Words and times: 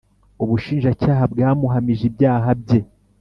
Ubushinjacyaha 0.43 1.23
bwamuhamije 1.31 2.03
ibyaha 2.09 2.49
bye 2.61 2.79